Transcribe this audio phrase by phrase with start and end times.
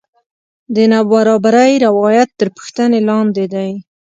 [0.75, 3.69] د نابرابرۍ روایت تر پوښتنې لاندې دی.